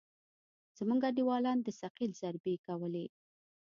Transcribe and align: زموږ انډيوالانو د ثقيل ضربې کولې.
زموږ 0.77 1.01
انډيوالانو 1.07 1.65
د 1.65 1.69
ثقيل 1.81 2.11
ضربې 2.21 2.53
کولې. 2.65 3.05